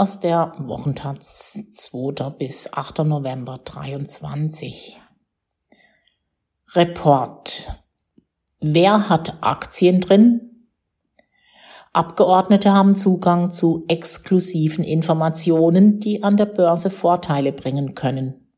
aus 0.00 0.18
der 0.18 0.54
Wochentaz 0.56 1.58
2. 1.74 2.30
bis 2.30 2.72
8. 2.72 3.00
November 3.00 3.60
23. 3.62 4.98
Report. 6.74 7.70
Wer 8.62 9.10
hat 9.10 9.36
Aktien 9.42 10.00
drin? 10.00 10.68
Abgeordnete 11.92 12.72
haben 12.72 12.96
Zugang 12.96 13.50
zu 13.50 13.84
exklusiven 13.88 14.84
Informationen, 14.84 16.00
die 16.00 16.24
an 16.24 16.38
der 16.38 16.46
Börse 16.46 16.88
Vorteile 16.88 17.52
bringen 17.52 17.94
können. 17.94 18.54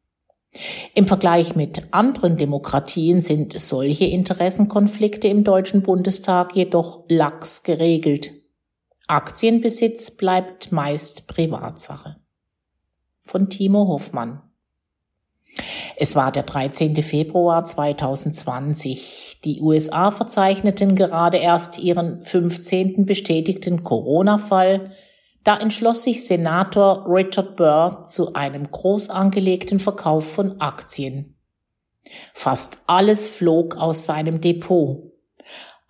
Im 0.94 1.08
Vergleich 1.08 1.56
mit 1.56 1.88
anderen 1.90 2.36
Demokratien 2.36 3.20
sind 3.20 3.58
solche 3.58 4.04
Interessenkonflikte 4.04 5.26
im 5.26 5.42
Deutschen 5.42 5.82
Bundestag 5.82 6.54
jedoch 6.54 7.02
lax 7.08 7.64
geregelt. 7.64 8.41
Aktienbesitz 9.08 10.12
bleibt 10.12 10.72
meist 10.72 11.26
Privatsache. 11.26 12.16
Von 13.24 13.50
Timo 13.50 13.88
Hoffmann. 13.88 14.42
Es 15.96 16.14
war 16.16 16.32
der 16.32 16.44
13. 16.44 16.96
Februar 17.02 17.64
2020. 17.64 19.40
Die 19.44 19.60
USA 19.60 20.10
verzeichneten 20.10 20.96
gerade 20.96 21.36
erst 21.36 21.78
ihren 21.78 22.22
15. 22.22 23.04
bestätigten 23.04 23.84
Corona-Fall 23.84 24.90
da 25.44 25.58
entschloss 25.58 26.04
sich 26.04 26.24
Senator 26.24 27.04
Richard 27.08 27.56
Burr 27.56 28.04
zu 28.08 28.34
einem 28.34 28.70
groß 28.70 29.10
angelegten 29.10 29.80
Verkauf 29.80 30.32
von 30.32 30.60
Aktien. 30.60 31.36
Fast 32.32 32.82
alles 32.86 33.28
flog 33.28 33.76
aus 33.76 34.06
seinem 34.06 34.40
Depot. 34.40 35.12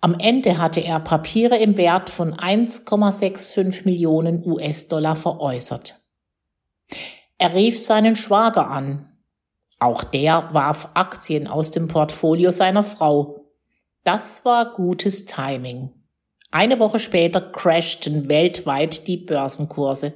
Am 0.03 0.19
Ende 0.19 0.57
hatte 0.57 0.81
er 0.81 0.99
Papiere 0.99 1.55
im 1.59 1.77
Wert 1.77 2.09
von 2.09 2.33
1,65 2.33 3.85
Millionen 3.85 4.45
US-Dollar 4.45 5.15
veräußert. 5.15 6.03
Er 7.37 7.55
rief 7.55 7.81
seinen 7.81 8.17
Schwager 8.17 8.69
an. 8.69 9.17
Auch 9.79 10.03
der 10.03 10.49
warf 10.51 10.89
Aktien 10.93 11.47
aus 11.47 11.71
dem 11.71 11.87
Portfolio 11.87 12.51
seiner 12.51 12.83
Frau. 12.83 13.45
Das 14.03 14.43
war 14.43 14.73
gutes 14.73 15.23
Timing. 15.23 15.93
Eine 16.51 16.79
Woche 16.79 16.99
später 16.99 17.39
crashten 17.39 18.27
weltweit 18.27 19.07
die 19.07 19.15
Börsenkurse. 19.15 20.11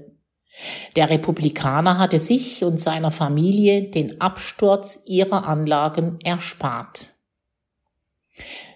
Der 0.97 1.09
Republikaner 1.09 1.97
hatte 1.97 2.19
sich 2.19 2.61
und 2.65 2.81
seiner 2.81 3.11
Familie 3.11 3.83
den 3.83 4.19
Absturz 4.19 5.03
ihrer 5.05 5.47
Anlagen 5.47 6.19
erspart. 6.25 7.13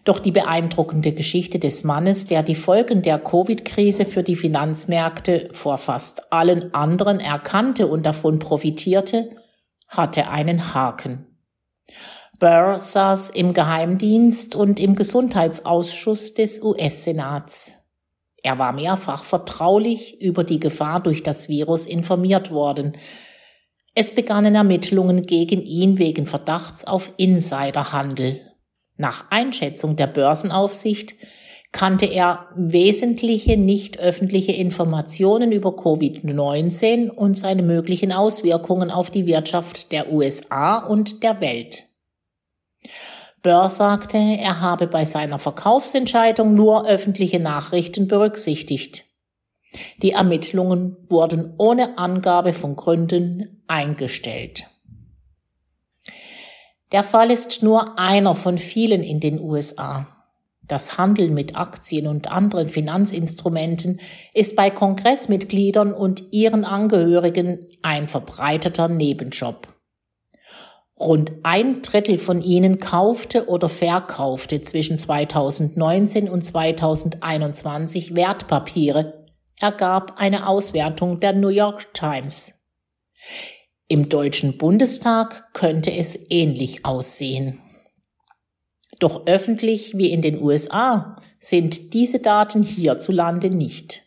Doch 0.03 0.19
die 0.19 0.31
beeindruckende 0.31 1.11
Geschichte 1.13 1.59
des 1.59 1.83
Mannes, 1.83 2.25
der 2.25 2.41
die 2.41 2.55
Folgen 2.55 3.03
der 3.03 3.19
Covid-Krise 3.19 4.05
für 4.05 4.23
die 4.23 4.35
Finanzmärkte 4.35 5.49
vor 5.53 5.77
fast 5.77 6.33
allen 6.33 6.73
anderen 6.73 7.19
erkannte 7.19 7.87
und 7.87 8.05
davon 8.05 8.39
profitierte, 8.39 9.35
hatte 9.87 10.29
einen 10.29 10.73
Haken. 10.73 11.27
Burr 12.39 12.79
saß 12.79 13.29
im 13.29 13.53
Geheimdienst 13.53 14.55
und 14.55 14.79
im 14.79 14.95
Gesundheitsausschuss 14.95 16.33
des 16.33 16.63
US-Senats. 16.63 17.73
Er 18.41 18.57
war 18.57 18.73
mehrfach 18.73 19.23
vertraulich 19.23 20.19
über 20.19 20.43
die 20.43 20.59
Gefahr 20.59 20.99
durch 20.99 21.21
das 21.21 21.49
Virus 21.49 21.85
informiert 21.85 22.49
worden. 22.49 22.97
Es 23.93 24.15
begannen 24.15 24.55
Ermittlungen 24.55 25.27
gegen 25.27 25.61
ihn 25.61 25.99
wegen 25.99 26.25
Verdachts 26.25 26.85
auf 26.85 27.13
Insiderhandel. 27.17 28.50
Nach 29.01 29.25
Einschätzung 29.31 29.95
der 29.95 30.05
Börsenaufsicht 30.05 31.15
kannte 31.71 32.05
er 32.05 32.49
wesentliche 32.55 33.57
nicht 33.57 33.97
öffentliche 33.97 34.51
Informationen 34.51 35.51
über 35.51 35.71
Covid-19 35.71 37.09
und 37.09 37.35
seine 37.35 37.63
möglichen 37.63 38.11
Auswirkungen 38.11 38.91
auf 38.91 39.09
die 39.09 39.25
Wirtschaft 39.25 39.91
der 39.91 40.11
USA 40.13 40.77
und 40.77 41.23
der 41.23 41.41
Welt. 41.41 41.87
Burr 43.41 43.69
sagte, 43.69 44.19
er 44.19 44.61
habe 44.61 44.85
bei 44.85 45.03
seiner 45.03 45.39
Verkaufsentscheidung 45.39 46.53
nur 46.53 46.87
öffentliche 46.87 47.39
Nachrichten 47.39 48.07
berücksichtigt. 48.07 49.05
Die 50.03 50.11
Ermittlungen 50.11 50.95
wurden 51.09 51.55
ohne 51.57 51.97
Angabe 51.97 52.53
von 52.53 52.75
Gründen 52.75 53.63
eingestellt. 53.65 54.70
Der 56.91 57.03
Fall 57.03 57.31
ist 57.31 57.63
nur 57.63 57.97
einer 57.97 58.35
von 58.35 58.57
vielen 58.57 59.03
in 59.03 59.19
den 59.19 59.39
USA. 59.39 60.07
Das 60.61 60.97
Handeln 60.97 61.33
mit 61.33 61.55
Aktien 61.57 62.07
und 62.07 62.31
anderen 62.31 62.69
Finanzinstrumenten 62.69 63.99
ist 64.33 64.55
bei 64.55 64.69
Kongressmitgliedern 64.69 65.93
und 65.93 66.31
ihren 66.31 66.65
Angehörigen 66.65 67.67
ein 67.81 68.07
verbreiteter 68.07 68.87
Nebenjob. 68.87 69.67
Rund 70.99 71.31
ein 71.43 71.81
Drittel 71.81 72.17
von 72.19 72.41
ihnen 72.41 72.79
kaufte 72.79 73.49
oder 73.49 73.69
verkaufte 73.69 74.61
zwischen 74.61 74.97
2019 74.97 76.29
und 76.29 76.43
2021 76.43 78.15
Wertpapiere, 78.15 79.25
ergab 79.59 80.13
eine 80.17 80.47
Auswertung 80.47 81.19
der 81.19 81.33
New 81.33 81.49
York 81.49 81.93
Times. 81.93 82.53
Im 83.91 84.07
Deutschen 84.07 84.57
Bundestag 84.57 85.53
könnte 85.53 85.91
es 85.91 86.17
ähnlich 86.29 86.85
aussehen. 86.85 87.59
Doch 88.99 89.27
öffentlich 89.27 89.97
wie 89.97 90.11
in 90.11 90.21
den 90.21 90.41
USA 90.41 91.17
sind 91.41 91.93
diese 91.93 92.19
Daten 92.19 92.63
hierzulande 92.63 93.49
nicht. 93.49 94.03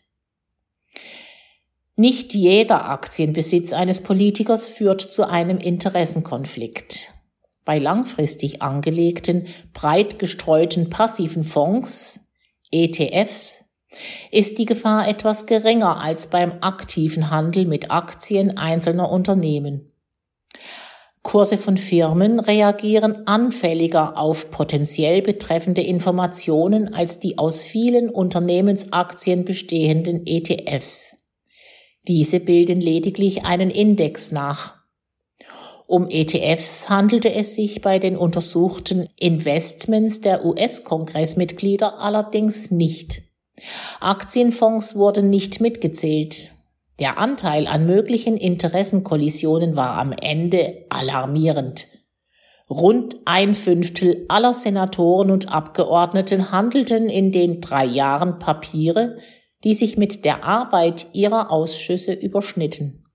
Nicht 1.95 2.33
jeder 2.33 2.89
Aktienbesitz 2.89 3.73
eines 3.73 4.01
Politikers 4.01 4.65
führt 4.65 5.01
zu 5.01 5.29
einem 5.29 5.59
Interessenkonflikt. 5.59 7.13
Bei 7.63 7.77
langfristig 7.77 8.63
angelegten, 8.63 9.45
breit 9.71 10.17
gestreuten 10.17 10.89
passiven 10.89 11.43
Fonds, 11.43 12.31
ETFs, 12.71 13.64
ist 14.31 14.57
die 14.57 14.65
Gefahr 14.65 15.07
etwas 15.07 15.45
geringer 15.45 16.01
als 16.01 16.27
beim 16.27 16.53
aktiven 16.61 17.29
Handel 17.29 17.65
mit 17.65 17.91
Aktien 17.91 18.57
einzelner 18.57 19.11
Unternehmen. 19.11 19.91
Kurse 21.25 21.57
von 21.57 21.77
Firmen 21.77 22.39
reagieren 22.39 23.25
anfälliger 23.25 24.15
auf 24.15 24.51
potenziell 24.51 25.23
betreffende 25.23 25.81
Informationen 25.81 26.93
als 26.93 27.19
die 27.19 27.39
aus 27.39 27.63
vielen 27.63 28.09
Unternehmensaktien 28.11 29.43
bestehenden 29.43 30.27
ETFs. 30.27 31.15
Diese 32.07 32.39
bilden 32.39 32.79
lediglich 32.79 33.43
einen 33.43 33.71
Index 33.71 34.31
nach. 34.31 34.75
Um 35.87 36.07
ETFs 36.09 36.89
handelte 36.89 37.33
es 37.33 37.55
sich 37.55 37.81
bei 37.81 37.97
den 37.97 38.17
untersuchten 38.17 39.09
Investments 39.17 40.21
der 40.21 40.45
US-Kongressmitglieder 40.45 41.99
allerdings 41.99 42.69
nicht. 42.69 43.24
Aktienfonds 43.99 44.95
wurden 44.95 45.29
nicht 45.29 45.61
mitgezählt. 45.61 46.53
Der 46.99 47.17
Anteil 47.17 47.67
an 47.67 47.85
möglichen 47.85 48.37
Interessenkollisionen 48.37 49.75
war 49.75 49.97
am 49.97 50.11
Ende 50.13 50.83
alarmierend. 50.89 51.87
Rund 52.69 53.17
ein 53.25 53.53
Fünftel 53.53 54.25
aller 54.27 54.53
Senatoren 54.53 55.29
und 55.29 55.53
Abgeordneten 55.53 56.51
handelten 56.51 57.09
in 57.09 57.31
den 57.31 57.61
drei 57.61 57.85
Jahren 57.85 58.39
Papiere, 58.39 59.17
die 59.63 59.73
sich 59.73 59.97
mit 59.97 60.25
der 60.25 60.43
Arbeit 60.43 61.07
ihrer 61.13 61.51
Ausschüsse 61.51 62.13
überschnitten. 62.13 63.05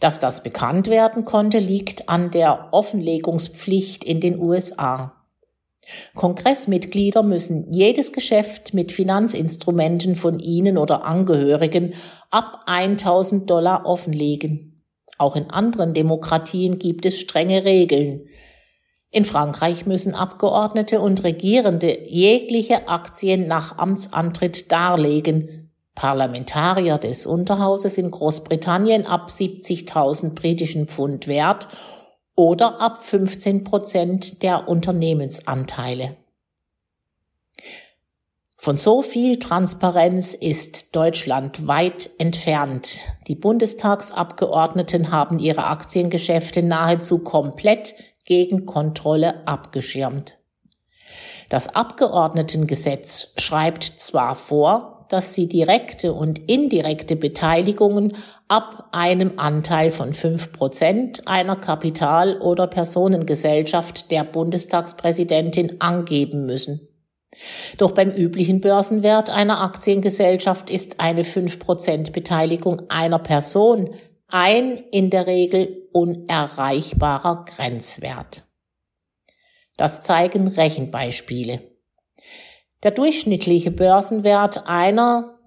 Dass 0.00 0.20
das 0.20 0.42
bekannt 0.42 0.88
werden 0.88 1.24
konnte, 1.24 1.58
liegt 1.58 2.08
an 2.08 2.30
der 2.30 2.68
Offenlegungspflicht 2.72 4.04
in 4.04 4.20
den 4.20 4.38
USA. 4.38 5.21
Kongressmitglieder 6.14 7.22
müssen 7.22 7.72
jedes 7.72 8.12
Geschäft 8.12 8.74
mit 8.74 8.92
Finanzinstrumenten 8.92 10.14
von 10.14 10.38
ihnen 10.38 10.78
oder 10.78 11.04
Angehörigen 11.04 11.94
ab 12.30 12.62
1000 12.66 13.48
Dollar 13.50 13.86
offenlegen. 13.86 14.84
Auch 15.18 15.36
in 15.36 15.50
anderen 15.50 15.94
Demokratien 15.94 16.78
gibt 16.78 17.06
es 17.06 17.20
strenge 17.20 17.64
Regeln. 17.64 18.26
In 19.10 19.24
Frankreich 19.24 19.84
müssen 19.84 20.14
Abgeordnete 20.14 21.00
und 21.00 21.22
Regierende 21.22 22.08
jegliche 22.08 22.88
Aktien 22.88 23.46
nach 23.46 23.76
Amtsantritt 23.76 24.72
darlegen. 24.72 25.70
Parlamentarier 25.94 26.96
des 26.96 27.26
Unterhauses 27.26 27.98
in 27.98 28.10
Großbritannien 28.10 29.06
ab 29.06 29.28
70.000 29.28 30.34
britischen 30.34 30.88
Pfund 30.88 31.26
wert 31.26 31.68
oder 32.34 32.80
ab 32.80 33.04
15 33.04 33.64
Prozent 33.64 34.42
der 34.42 34.68
Unternehmensanteile. 34.68 36.16
Von 38.56 38.76
so 38.76 39.02
viel 39.02 39.40
Transparenz 39.40 40.34
ist 40.34 40.94
Deutschland 40.94 41.66
weit 41.66 42.10
entfernt. 42.18 43.00
Die 43.26 43.34
Bundestagsabgeordneten 43.34 45.10
haben 45.10 45.40
ihre 45.40 45.64
Aktiengeschäfte 45.64 46.62
nahezu 46.62 47.18
komplett 47.18 47.94
gegen 48.24 48.64
Kontrolle 48.64 49.46
abgeschirmt. 49.48 50.38
Das 51.48 51.74
Abgeordnetengesetz 51.74 53.32
schreibt 53.36 53.82
zwar 53.82 54.36
vor, 54.36 55.01
dass 55.12 55.34
sie 55.34 55.46
direkte 55.46 56.14
und 56.14 56.38
indirekte 56.50 57.16
Beteiligungen 57.16 58.16
ab 58.48 58.88
einem 58.92 59.32
Anteil 59.36 59.90
von 59.90 60.14
fünf 60.14 60.52
Prozent 60.52 61.28
einer 61.28 61.56
Kapital- 61.56 62.40
oder 62.40 62.66
Personengesellschaft 62.66 64.10
der 64.10 64.24
Bundestagspräsidentin 64.24 65.80
angeben 65.80 66.46
müssen. 66.46 66.88
Doch 67.78 67.92
beim 67.92 68.10
üblichen 68.10 68.60
Börsenwert 68.60 69.30
einer 69.30 69.62
Aktiengesellschaft 69.62 70.70
ist 70.70 71.00
eine 71.00 71.24
fünf 71.24 71.58
Prozent 71.58 72.12
Beteiligung 72.12 72.82
einer 72.88 73.18
Person 73.18 73.90
ein 74.28 74.78
in 74.92 75.10
der 75.10 75.26
Regel 75.26 75.88
unerreichbarer 75.92 77.44
Grenzwert. 77.44 78.46
Das 79.76 80.02
zeigen 80.02 80.48
Rechenbeispiele. 80.48 81.71
Der 82.82 82.90
durchschnittliche 82.90 83.70
Börsenwert 83.70 84.66
einer 84.66 85.38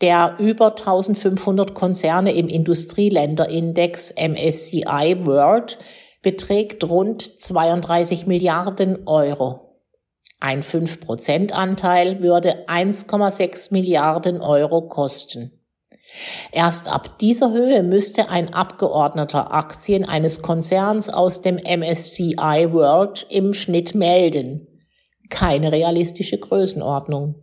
der 0.00 0.36
über 0.38 0.70
1500 0.76 1.74
Konzerne 1.74 2.34
im 2.34 2.48
Industrieländerindex 2.48 4.14
MSCI 4.16 5.16
World 5.24 5.78
beträgt 6.22 6.88
rund 6.88 7.22
32 7.42 8.26
Milliarden 8.26 9.06
Euro. 9.06 9.78
Ein 10.40 10.62
5% 10.62 11.52
Anteil 11.52 12.22
würde 12.22 12.66
1,6 12.66 13.72
Milliarden 13.72 14.40
Euro 14.40 14.88
kosten. 14.88 15.52
Erst 16.52 16.92
ab 16.92 17.18
dieser 17.18 17.52
Höhe 17.52 17.82
müsste 17.82 18.28
ein 18.30 18.52
Abgeordneter 18.52 19.52
Aktien 19.54 20.04
eines 20.04 20.42
Konzerns 20.42 21.08
aus 21.08 21.40
dem 21.40 21.56
MSCI 21.56 22.68
World 22.72 23.26
im 23.30 23.54
Schnitt 23.54 23.94
melden 23.94 24.73
keine 25.30 25.72
realistische 25.72 26.38
Größenordnung. 26.38 27.36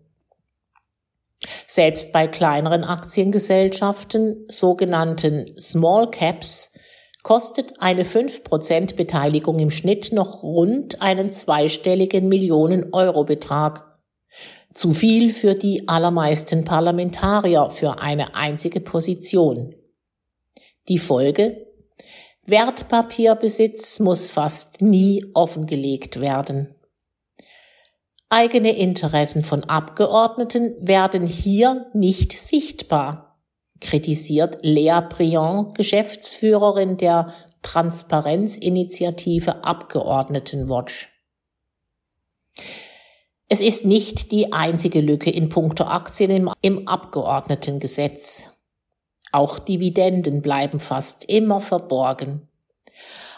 Selbst 1.67 2.11
bei 2.11 2.27
kleineren 2.27 2.83
Aktiengesellschaften, 2.83 4.45
sogenannten 4.47 5.59
Small 5.59 6.09
Caps, 6.11 6.73
kostet 7.23 7.73
eine 7.79 8.03
5% 8.03 8.95
Beteiligung 8.95 9.59
im 9.59 9.71
Schnitt 9.71 10.11
noch 10.11 10.43
rund 10.43 11.01
einen 11.01 11.31
zweistelligen 11.31 12.27
Millionen-Euro-Betrag. 12.27 13.87
Zu 14.73 14.93
viel 14.93 15.33
für 15.33 15.53
die 15.53 15.87
allermeisten 15.87 16.63
Parlamentarier 16.63 17.69
für 17.71 17.99
eine 17.99 18.35
einzige 18.35 18.79
Position. 18.79 19.75
Die 20.87 20.99
Folge? 20.99 21.67
Wertpapierbesitz 22.45 23.99
muss 23.99 24.29
fast 24.29 24.81
nie 24.81 25.25
offengelegt 25.33 26.19
werden. 26.19 26.75
Eigene 28.33 28.77
Interessen 28.77 29.43
von 29.43 29.65
Abgeordneten 29.65 30.73
werden 30.79 31.27
hier 31.27 31.87
nicht 31.93 32.31
sichtbar, 32.31 33.41
kritisiert 33.81 34.59
Lea 34.61 35.01
Briand, 35.09 35.75
Geschäftsführerin 35.75 36.95
der 36.95 37.33
Transparenzinitiative 37.61 39.65
Abgeordnetenwatch. 39.65 41.09
Es 43.49 43.59
ist 43.59 43.83
nicht 43.83 44.31
die 44.31 44.53
einzige 44.53 45.01
Lücke 45.01 45.29
in 45.29 45.49
puncto 45.49 45.83
Aktien 45.83 46.31
im, 46.31 46.49
im 46.61 46.87
Abgeordnetengesetz. 46.87 48.47
Auch 49.33 49.59
Dividenden 49.59 50.41
bleiben 50.41 50.79
fast 50.79 51.25
immer 51.25 51.59
verborgen. 51.59 52.47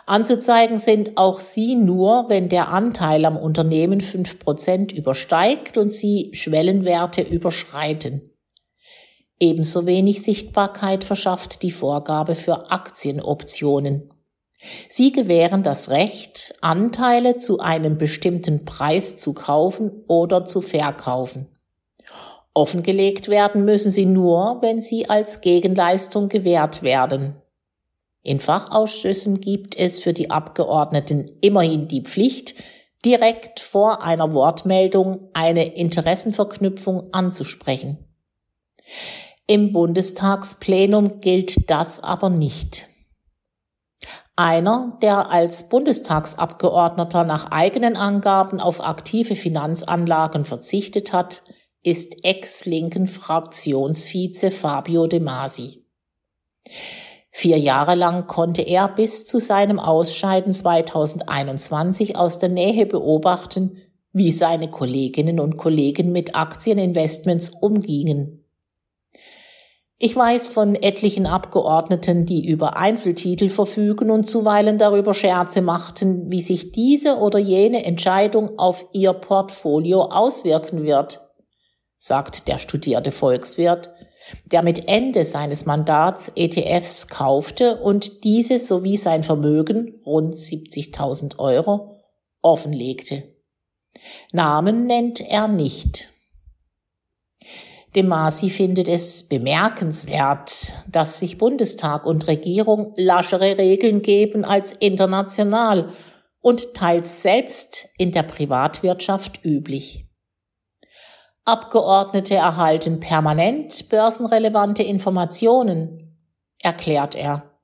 Anzuzeigen 0.05 0.79
sind 0.79 1.17
auch 1.17 1.39
sie 1.39 1.75
nur, 1.75 2.25
wenn 2.27 2.50
der 2.50 2.69
Anteil 2.69 3.23
am 3.25 3.38
Unternehmen 3.38 4.01
fünf 4.01 4.39
Prozent 4.39 4.91
übersteigt 4.91 5.77
und 5.77 5.94
sie 5.94 6.31
Schwellenwerte 6.33 7.21
überschreiten. 7.21 8.29
Ebenso 9.39 9.85
wenig 9.85 10.21
Sichtbarkeit 10.21 11.03
verschafft 11.03 11.63
die 11.63 11.71
Vorgabe 11.71 12.35
für 12.35 12.71
Aktienoptionen. 12.71 14.09
Sie 14.88 15.11
gewähren 15.11 15.63
das 15.63 15.89
Recht, 15.89 16.55
Anteile 16.61 17.38
zu 17.38 17.59
einem 17.59 17.97
bestimmten 17.97 18.63
Preis 18.63 19.17
zu 19.17 19.33
kaufen 19.33 20.03
oder 20.07 20.45
zu 20.45 20.61
verkaufen. 20.61 21.47
Offengelegt 22.53 23.29
werden 23.29 23.65
müssen 23.65 23.89
sie 23.89 24.05
nur, 24.05 24.59
wenn 24.61 24.81
sie 24.81 25.09
als 25.09 25.41
Gegenleistung 25.41 26.29
gewährt 26.29 26.83
werden. 26.83 27.35
In 28.23 28.39
Fachausschüssen 28.39 29.41
gibt 29.41 29.77
es 29.77 29.99
für 29.99 30.13
die 30.13 30.31
Abgeordneten 30.31 31.25
immerhin 31.41 31.89
die 31.89 32.01
Pflicht, 32.01 32.55
direkt 33.03 33.59
vor 33.59 34.01
einer 34.01 34.33
Wortmeldung 34.33 35.29
eine 35.33 35.75
Interessenverknüpfung 35.75 37.13
anzusprechen. 37.13 37.97
Im 39.45 39.73
Bundestagsplenum 39.73 41.19
gilt 41.19 41.69
das 41.69 42.01
aber 42.01 42.29
nicht. 42.29 42.87
Einer, 44.37 44.97
der 45.01 45.29
als 45.29 45.67
Bundestagsabgeordneter 45.67 47.25
nach 47.25 47.51
eigenen 47.51 47.97
Angaben 47.97 48.61
auf 48.61 48.83
aktive 48.83 49.35
Finanzanlagen 49.35 50.45
verzichtet 50.45 51.11
hat, 51.11 51.43
ist 51.83 52.23
ex-linken 52.23 53.07
Fraktionsvize 53.07 54.49
Fabio 54.49 55.07
De 55.07 55.19
Masi. 55.19 55.85
Vier 57.35 57.57
Jahre 57.57 57.95
lang 57.95 58.27
konnte 58.27 58.62
er 58.62 58.88
bis 58.88 59.25
zu 59.25 59.39
seinem 59.39 59.80
Ausscheiden 59.80 60.53
2021 60.53 62.15
aus 62.15 62.38
der 62.38 62.50
Nähe 62.50 62.85
beobachten, 62.85 63.77
wie 64.12 64.31
seine 64.31 64.69
Kolleginnen 64.69 65.39
und 65.39 65.57
Kollegen 65.57 66.12
mit 66.12 66.35
Aktieninvestments 66.35 67.50
umgingen. 67.50 68.45
Ich 69.97 70.15
weiß 70.15 70.47
von 70.50 70.75
etlichen 70.75 71.25
Abgeordneten, 71.25 72.27
die 72.27 72.47
über 72.47 72.77
Einzeltitel 72.77 73.50
verfügen 73.50 74.12
und 74.12 74.29
zuweilen 74.29 74.77
darüber 74.77 75.15
Scherze 75.15 75.63
machten, 75.63 76.31
wie 76.31 76.41
sich 76.41 76.71
diese 76.71 77.18
oder 77.18 77.39
jene 77.39 77.83
Entscheidung 77.83 78.59
auf 78.59 78.86
ihr 78.94 79.13
Portfolio 79.13 80.03
auswirken 80.03 80.83
wird, 80.83 81.19
sagt 81.97 82.47
der 82.47 82.59
studierte 82.59 83.12
Volkswirt 83.12 83.89
der 84.45 84.63
mit 84.63 84.87
Ende 84.87 85.25
seines 85.25 85.65
Mandats 85.65 86.31
ETFs 86.35 87.07
kaufte 87.07 87.77
und 87.77 88.23
diese 88.23 88.59
sowie 88.59 88.97
sein 88.97 89.23
Vermögen, 89.23 90.01
rund 90.05 90.35
70.000 90.35 91.39
Euro, 91.39 92.01
offenlegte. 92.41 93.23
Namen 94.31 94.85
nennt 94.85 95.21
er 95.21 95.47
nicht. 95.47 96.11
De 97.95 98.01
Masi 98.01 98.50
findet 98.50 98.88
es 98.88 99.27
bemerkenswert, 99.27 100.77
dass 100.91 101.19
sich 101.19 101.38
Bundestag 101.38 102.07
und 102.07 102.27
Regierung 102.27 102.93
laschere 102.95 103.59
Regeln 103.59 104.01
geben 104.01 104.45
als 104.45 104.71
international 104.71 105.89
und 106.41 106.74
teils 106.74 107.21
selbst 107.21 107.89
in 107.98 108.12
der 108.12 108.24
Privatwirtschaft 108.24 109.45
üblich. 109.45 110.02
Abgeordnete 111.45 112.35
erhalten 112.35 113.01
permanent 113.01 113.89
börsenrelevante 113.89 114.81
Informationen, 114.81 116.17
erklärt 116.59 117.15
er. 117.15 117.59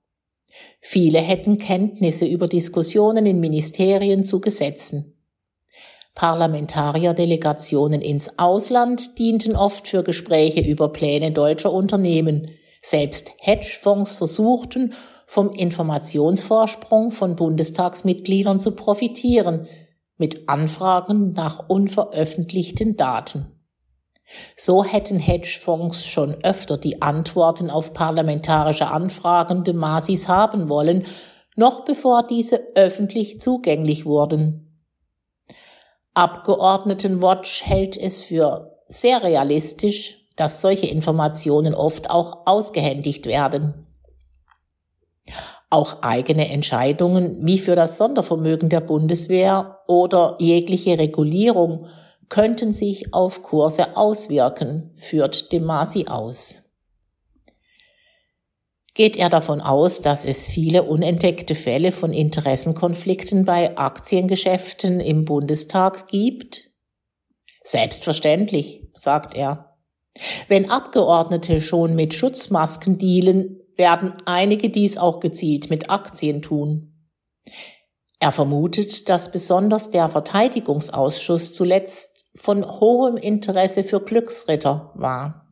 Viele 0.81 1.19
hätten 1.19 1.57
Kenntnisse 1.59 2.25
über 2.25 2.47
Diskussionen 2.47 3.25
in 3.25 3.39
Ministerien 3.39 4.25
zu 4.25 4.41
Gesetzen. 4.41 5.15
Parlamentarierdelegationen 6.13 8.01
ins 8.01 8.37
Ausland 8.37 9.17
dienten 9.17 9.55
oft 9.55 9.87
für 9.87 10.03
Gespräche 10.03 10.59
über 10.59 10.89
Pläne 10.89 11.31
deutscher 11.31 11.71
Unternehmen. 11.71 12.51
Selbst 12.81 13.31
Hedgefonds 13.37 14.17
versuchten, 14.17 14.93
vom 15.25 15.51
Informationsvorsprung 15.51 17.11
von 17.11 17.37
Bundestagsmitgliedern 17.37 18.59
zu 18.59 18.75
profitieren, 18.75 19.67
mit 20.17 20.49
Anfragen 20.49 21.31
nach 21.31 21.69
unveröffentlichten 21.69 22.97
Daten. 22.97 23.58
So 24.55 24.83
hätten 24.83 25.19
Hedgefonds 25.19 26.05
schon 26.05 26.43
öfter 26.43 26.77
die 26.77 27.01
Antworten 27.01 27.69
auf 27.69 27.93
parlamentarische 27.93 28.87
Anfragen 28.87 29.63
de 29.63 29.73
Masis 29.73 30.27
haben 30.27 30.69
wollen, 30.69 31.05
noch 31.55 31.83
bevor 31.85 32.23
diese 32.25 32.61
öffentlich 32.75 33.41
zugänglich 33.41 34.05
wurden. 34.05 34.65
Abgeordnetenwatch 36.13 37.63
hält 37.65 37.97
es 37.97 38.21
für 38.21 38.77
sehr 38.87 39.23
realistisch, 39.23 40.25
dass 40.35 40.61
solche 40.61 40.87
Informationen 40.87 41.73
oft 41.73 42.09
auch 42.09 42.45
ausgehändigt 42.45 43.25
werden. 43.25 43.87
Auch 45.69 46.01
eigene 46.01 46.49
Entscheidungen 46.49 47.45
wie 47.45 47.59
für 47.59 47.75
das 47.75 47.97
Sondervermögen 47.97 48.69
der 48.69 48.81
Bundeswehr 48.81 49.79
oder 49.87 50.37
jegliche 50.39 50.97
Regulierung 50.97 51.87
könnten 52.29 52.73
sich 52.73 53.13
auf 53.13 53.41
Kurse 53.41 53.97
auswirken, 53.97 54.91
führt 54.95 55.51
De 55.51 55.59
Masi 55.59 56.05
aus. 56.07 56.63
Geht 58.93 59.17
er 59.17 59.29
davon 59.29 59.61
aus, 59.61 60.01
dass 60.01 60.25
es 60.25 60.49
viele 60.49 60.83
unentdeckte 60.83 61.55
Fälle 61.55 61.91
von 61.91 62.11
Interessenkonflikten 62.11 63.45
bei 63.45 63.77
Aktiengeschäften 63.77 64.99
im 64.99 65.25
Bundestag 65.25 66.07
gibt? 66.07 66.69
Selbstverständlich, 67.63 68.89
sagt 68.93 69.35
er. 69.35 69.77
Wenn 70.47 70.69
Abgeordnete 70.69 71.61
schon 71.61 71.95
mit 71.95 72.13
Schutzmasken 72.13 72.97
dealen, 72.97 73.59
werden 73.75 74.13
einige 74.25 74.69
dies 74.69 74.97
auch 74.97 75.19
gezielt 75.19 75.69
mit 75.69 75.89
Aktien 75.89 76.41
tun. 76.41 77.09
Er 78.19 78.33
vermutet, 78.33 79.07
dass 79.07 79.31
besonders 79.31 79.91
der 79.91 80.09
Verteidigungsausschuss 80.09 81.53
zuletzt 81.53 82.18
von 82.39 82.65
hohem 82.65 83.17
Interesse 83.17 83.83
für 83.83 83.99
Glücksritter 83.99 84.91
war. 84.95 85.45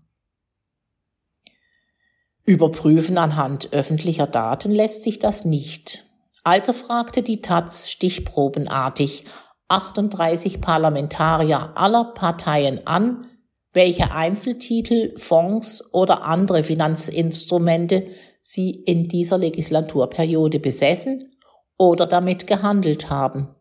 Überprüfen 2.45 3.17
anhand 3.17 3.73
öffentlicher 3.73 4.25
Daten 4.25 4.71
lässt 4.71 5.03
sich 5.03 5.19
das 5.19 5.43
nicht. 5.43 6.05
Also 6.45 6.71
fragte 6.71 7.21
die 7.23 7.41
Taz 7.41 7.89
stichprobenartig 7.89 9.25
38 9.67 10.61
Parlamentarier 10.61 11.73
aller 11.75 12.05
Parteien 12.05 12.87
an, 12.87 13.27
welche 13.73 14.11
Einzeltitel, 14.11 15.13
Fonds 15.17 15.93
oder 15.93 16.23
andere 16.23 16.63
Finanzinstrumente 16.63 18.07
sie 18.41 18.71
in 18.71 19.09
dieser 19.09 19.37
Legislaturperiode 19.37 20.61
besessen 20.61 21.37
oder 21.77 22.07
damit 22.07 22.47
gehandelt 22.47 23.09
haben. 23.09 23.56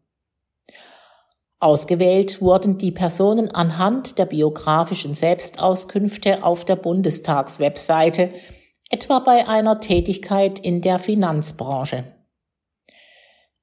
Ausgewählt 1.66 2.40
wurden 2.40 2.78
die 2.78 2.92
Personen 2.92 3.50
anhand 3.50 4.18
der 4.18 4.26
biografischen 4.26 5.16
Selbstauskünfte 5.16 6.44
auf 6.44 6.64
der 6.64 6.76
Bundestagswebseite, 6.76 8.28
etwa 8.88 9.18
bei 9.18 9.48
einer 9.48 9.80
Tätigkeit 9.80 10.60
in 10.60 10.80
der 10.80 11.00
Finanzbranche. 11.00 12.04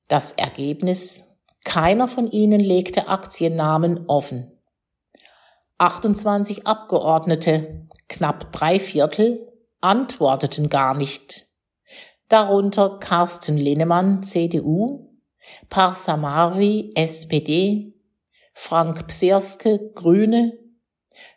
Das 0.10 0.34
Ergebnis 0.34 1.34
keiner 1.64 2.10
von 2.10 2.30
ihnen 2.30 2.60
legte 2.60 3.08
Aktiennamen 3.08 4.04
offen. 4.08 4.52
28 5.78 6.68
Abgeordnete, 6.68 7.88
knapp 8.10 8.52
drei 8.52 8.82
Viertel, 8.82 9.50
antworteten 9.80 10.68
gar 10.68 10.94
nicht 10.94 11.46
darunter 12.28 13.00
Carsten 13.00 13.56
Linnemann, 13.56 14.24
CDU, 14.24 15.10
Parsa 15.70 16.18
Marvi, 16.18 16.92
SPD, 16.96 17.93
Frank 18.54 19.08
Psirske, 19.08 19.92
Grüne, 19.94 20.58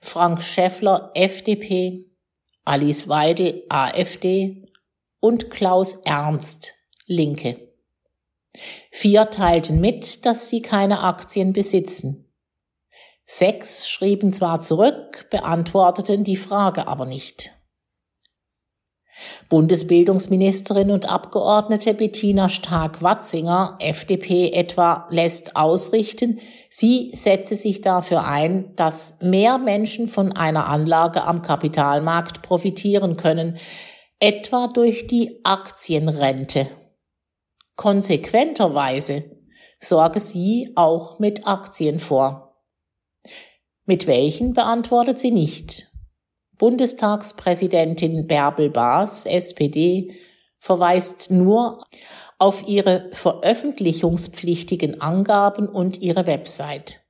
Frank 0.00 0.42
Schäffler, 0.42 1.10
FDP, 1.14 2.10
Alice 2.64 3.08
Weidel, 3.08 3.64
AfD 3.68 4.64
und 5.20 5.50
Klaus 5.50 5.94
Ernst, 6.04 6.74
Linke. 7.06 7.72
Vier 8.90 9.30
teilten 9.30 9.80
mit, 9.80 10.24
dass 10.24 10.48
sie 10.48 10.62
keine 10.62 11.02
Aktien 11.02 11.52
besitzen. 11.52 12.32
Sechs 13.26 13.88
schrieben 13.88 14.32
zwar 14.32 14.60
zurück, 14.60 15.28
beantworteten 15.30 16.24
die 16.24 16.36
Frage 16.36 16.86
aber 16.86 17.06
nicht. 17.06 17.50
Bundesbildungsministerin 19.48 20.90
und 20.90 21.08
Abgeordnete 21.08 21.94
Bettina 21.94 22.48
Stark-Watzinger, 22.48 23.78
FDP 23.80 24.50
etwa, 24.52 25.06
lässt 25.10 25.56
ausrichten, 25.56 26.40
sie 26.70 27.10
setze 27.14 27.56
sich 27.56 27.80
dafür 27.80 28.24
ein, 28.24 28.74
dass 28.76 29.14
mehr 29.20 29.58
Menschen 29.58 30.08
von 30.08 30.32
einer 30.32 30.66
Anlage 30.68 31.24
am 31.24 31.42
Kapitalmarkt 31.42 32.42
profitieren 32.42 33.16
können, 33.16 33.56
etwa 34.20 34.66
durch 34.68 35.06
die 35.06 35.40
Aktienrente. 35.44 36.68
Konsequenterweise 37.76 39.24
sorge 39.80 40.20
sie 40.20 40.72
auch 40.74 41.18
mit 41.18 41.46
Aktien 41.46 41.98
vor. 41.98 42.62
Mit 43.84 44.06
welchen 44.06 44.52
beantwortet 44.54 45.18
sie 45.18 45.30
nicht. 45.30 45.88
Bundestagspräsidentin 46.58 48.26
Bärbel 48.26 48.70
Baas, 48.70 49.26
SPD, 49.26 50.14
verweist 50.58 51.30
nur 51.30 51.84
auf 52.38 52.66
ihre 52.66 53.10
veröffentlichungspflichtigen 53.12 55.00
Angaben 55.00 55.68
und 55.68 56.00
ihre 56.02 56.26
Website. 56.26 57.02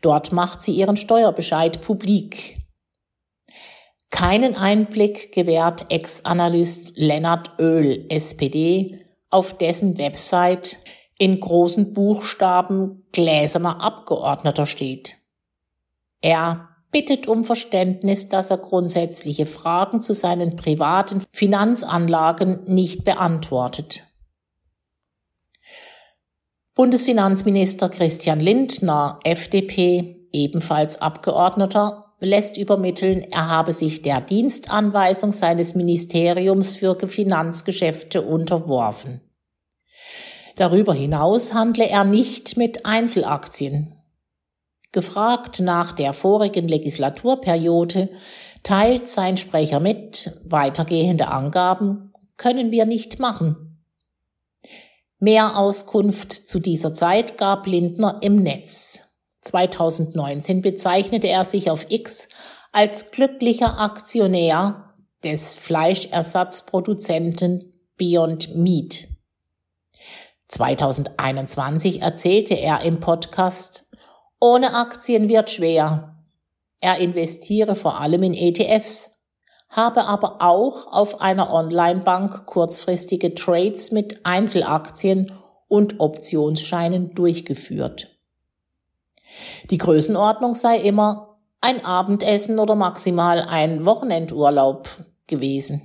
Dort 0.00 0.32
macht 0.32 0.62
sie 0.62 0.72
ihren 0.72 0.96
Steuerbescheid 0.96 1.80
publik. 1.80 2.58
Keinen 4.10 4.56
Einblick 4.56 5.32
gewährt 5.32 5.86
Ex-Analyst 5.90 6.92
Lennart 6.96 7.58
Oehl, 7.58 8.04
SPD, 8.10 9.06
auf 9.30 9.56
dessen 9.56 9.96
Website 9.96 10.76
in 11.18 11.40
großen 11.40 11.94
Buchstaben 11.94 12.98
gläserner 13.12 13.80
Abgeordneter 13.80 14.66
steht. 14.66 15.16
Er 16.20 16.71
bittet 16.92 17.26
um 17.26 17.44
Verständnis, 17.44 18.28
dass 18.28 18.50
er 18.50 18.58
grundsätzliche 18.58 19.46
Fragen 19.46 20.02
zu 20.02 20.14
seinen 20.14 20.56
privaten 20.56 21.22
Finanzanlagen 21.32 22.60
nicht 22.66 23.04
beantwortet. 23.04 24.04
Bundesfinanzminister 26.74 27.88
Christian 27.88 28.40
Lindner, 28.40 29.18
FDP, 29.24 30.28
ebenfalls 30.32 31.00
Abgeordneter, 31.00 32.14
lässt 32.20 32.56
übermitteln, 32.56 33.26
er 33.30 33.48
habe 33.48 33.72
sich 33.72 34.02
der 34.02 34.20
Dienstanweisung 34.20 35.32
seines 35.32 35.74
Ministeriums 35.74 36.76
für 36.76 36.96
Finanzgeschäfte 37.08 38.22
unterworfen. 38.22 39.20
Darüber 40.56 40.94
hinaus 40.94 41.52
handle 41.52 41.88
er 41.88 42.04
nicht 42.04 42.56
mit 42.56 42.86
Einzelaktien. 42.86 44.01
Gefragt 44.92 45.60
nach 45.60 45.92
der 45.92 46.12
vorigen 46.12 46.68
Legislaturperiode 46.68 48.10
teilt 48.62 49.08
sein 49.08 49.38
Sprecher 49.38 49.80
mit, 49.80 50.38
weitergehende 50.44 51.28
Angaben 51.28 52.12
können 52.36 52.70
wir 52.70 52.84
nicht 52.86 53.18
machen. 53.18 53.82
Mehr 55.18 55.56
Auskunft 55.56 56.32
zu 56.32 56.58
dieser 56.58 56.94
Zeit 56.94 57.36
gab 57.38 57.66
Lindner 57.66 58.18
im 58.22 58.42
Netz. 58.42 59.00
2019 59.42 60.62
bezeichnete 60.62 61.28
er 61.28 61.44
sich 61.44 61.70
auf 61.70 61.86
X 61.90 62.28
als 62.72 63.12
glücklicher 63.12 63.78
Aktionär 63.80 64.94
des 65.22 65.54
Fleischersatzproduzenten 65.54 67.72
Beyond 67.96 68.56
Meat. 68.56 69.06
2021 70.48 72.02
erzählte 72.02 72.54
er 72.54 72.82
im 72.82 72.98
Podcast 73.00 73.88
ohne 74.42 74.74
Aktien 74.74 75.28
wird 75.28 75.50
schwer. 75.50 76.16
Er 76.80 76.98
investiere 76.98 77.76
vor 77.76 78.00
allem 78.00 78.24
in 78.24 78.34
ETFs, 78.34 79.12
habe 79.68 80.04
aber 80.04 80.42
auch 80.42 80.92
auf 80.92 81.20
einer 81.20 81.54
Online-Bank 81.54 82.44
kurzfristige 82.46 83.36
Trades 83.36 83.92
mit 83.92 84.26
Einzelaktien 84.26 85.30
und 85.68 86.00
Optionsscheinen 86.00 87.14
durchgeführt. 87.14 88.08
Die 89.70 89.78
Größenordnung 89.78 90.56
sei 90.56 90.78
immer 90.78 91.38
ein 91.60 91.84
Abendessen 91.84 92.58
oder 92.58 92.74
maximal 92.74 93.42
ein 93.42 93.86
Wochenendurlaub 93.86 94.88
gewesen. 95.28 95.82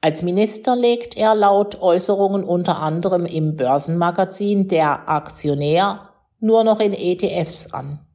Als 0.00 0.22
Minister 0.22 0.74
legt 0.74 1.14
er 1.14 1.34
laut 1.34 1.78
Äußerungen 1.78 2.42
unter 2.42 2.80
anderem 2.80 3.26
im 3.26 3.54
Börsenmagazin 3.54 4.68
Der 4.68 5.10
Aktionär 5.10 6.15
nur 6.46 6.64
noch 6.64 6.80
in 6.80 6.92
ETFs 6.92 7.72
an. 7.72 8.06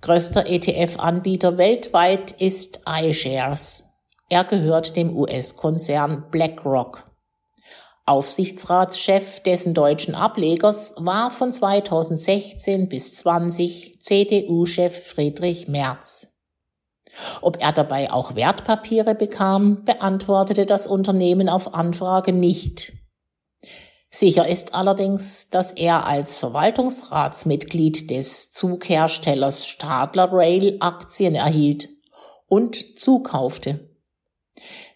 Größter 0.00 0.46
ETF-Anbieter 0.46 1.58
weltweit 1.58 2.30
ist 2.30 2.80
iShares. 2.86 3.84
Er 4.28 4.44
gehört 4.44 4.96
dem 4.96 5.16
US-Konzern 5.16 6.30
BlackRock. 6.30 7.10
Aufsichtsratschef 8.04 9.40
dessen 9.40 9.74
deutschen 9.74 10.14
Ablegers 10.14 10.94
war 10.96 11.32
von 11.32 11.52
2016 11.52 12.88
bis 12.88 13.14
20 13.16 14.00
CDU-Chef 14.00 15.08
Friedrich 15.08 15.66
Merz. 15.66 16.28
Ob 17.40 17.60
er 17.60 17.72
dabei 17.72 18.12
auch 18.12 18.36
Wertpapiere 18.36 19.14
bekam, 19.14 19.84
beantwortete 19.84 20.66
das 20.66 20.86
Unternehmen 20.86 21.48
auf 21.48 21.74
Anfrage 21.74 22.32
nicht. 22.32 22.92
Sicher 24.10 24.48
ist 24.48 24.74
allerdings, 24.74 25.50
dass 25.50 25.72
er 25.72 26.06
als 26.06 26.36
Verwaltungsratsmitglied 26.36 28.10
des 28.10 28.52
Zugherstellers 28.52 29.66
Stadler 29.66 30.32
Rail 30.32 30.76
Aktien 30.80 31.34
erhielt 31.34 31.88
und 32.48 32.98
zukaufte. 32.98 33.90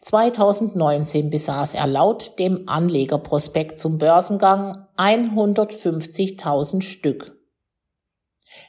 2019 0.02 1.29
besaß 1.29 1.75
er 1.75 1.87
laut 1.87 2.38
dem 2.38 2.69
Anlegerprospekt 2.69 3.79
zum 3.79 3.99
Börsengang 3.99 4.87
150.000 4.97 6.83
Stück. 6.83 7.37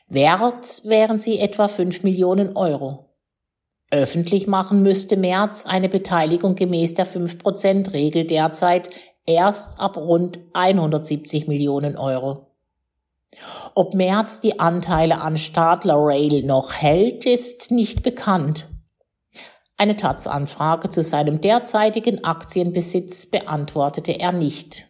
Wert 0.10 0.82
wären 0.84 1.18
sie 1.18 1.40
etwa 1.40 1.70
5 1.70 2.04
Millionen 2.04 2.58
Euro. 2.58 3.12
Öffentlich 3.92 4.48
machen 4.48 4.82
müsste 4.82 5.18
März 5.18 5.66
eine 5.66 5.90
Beteiligung 5.90 6.56
gemäß 6.56 6.94
der 6.94 7.08
5%-Regel 7.08 8.26
derzeit 8.26 8.90
erst 9.32 9.80
ab 9.80 9.98
rund 9.98 10.40
170 10.54 11.48
Millionen 11.48 11.98
Euro. 11.98 12.48
Ob 13.76 13.94
Merz 13.94 14.40
die 14.42 14.60
Anteile 14.60 15.22
an 15.22 15.38
Stadler 15.38 15.96
Rail 15.98 16.44
noch 16.44 16.74
hält, 16.74 17.26
ist 17.26 17.72
nicht 17.72 18.04
bekannt. 18.04 18.68
Eine 19.78 19.96
Taz-Anfrage 19.96 20.90
zu 20.90 21.02
seinem 21.02 21.42
derzeitigen 21.42 22.24
Aktienbesitz 22.24 23.26
beantwortete 23.26 24.20
er 24.20 24.32
nicht. 24.32 24.88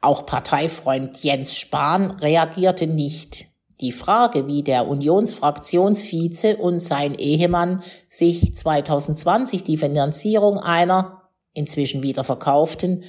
Auch 0.00 0.26
Parteifreund 0.26 1.22
Jens 1.22 1.56
Spahn 1.56 2.12
reagierte 2.12 2.86
nicht. 2.86 3.46
Die 3.80 3.92
Frage, 3.92 4.46
wie 4.46 4.62
der 4.62 4.88
Unionsfraktionsvize 4.88 6.56
und 6.56 6.80
sein 6.80 7.14
Ehemann 7.14 7.82
sich 8.08 8.56
2020 8.56 9.62
die 9.62 9.78
Finanzierung 9.78 10.58
einer, 10.58 11.17
inzwischen 11.52 12.02
wieder 12.02 12.24
verkauften, 12.24 13.04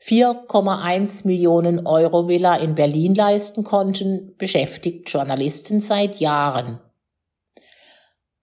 4,1 0.00 1.26
Millionen 1.26 1.86
Euro 1.86 2.28
Villa 2.28 2.56
in 2.56 2.74
Berlin 2.74 3.14
leisten 3.14 3.64
konnten, 3.64 4.36
beschäftigt 4.36 5.10
Journalisten 5.10 5.80
seit 5.80 6.20
Jahren. 6.20 6.80